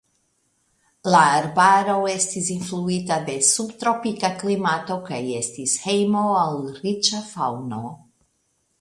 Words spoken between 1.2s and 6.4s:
arbaro estis influita de subtropika klimato kaj estis hejmo